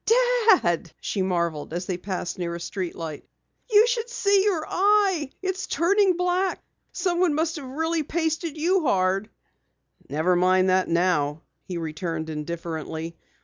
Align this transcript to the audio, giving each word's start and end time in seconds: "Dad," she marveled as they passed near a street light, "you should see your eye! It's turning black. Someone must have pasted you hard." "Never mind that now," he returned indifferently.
"Dad," 0.07 0.91
she 0.99 1.21
marveled 1.21 1.73
as 1.73 1.85
they 1.85 1.97
passed 1.97 2.39
near 2.39 2.55
a 2.55 2.59
street 2.59 2.95
light, 2.95 3.23
"you 3.69 3.85
should 3.85 4.09
see 4.09 4.43
your 4.45 4.65
eye! 4.67 5.29
It's 5.43 5.67
turning 5.67 6.17
black. 6.17 6.59
Someone 6.91 7.35
must 7.35 7.57
have 7.57 8.07
pasted 8.07 8.57
you 8.57 8.81
hard." 8.81 9.29
"Never 10.09 10.35
mind 10.35 10.71
that 10.71 10.87
now," 10.87 11.43
he 11.65 11.77
returned 11.77 12.31
indifferently. 12.31 13.15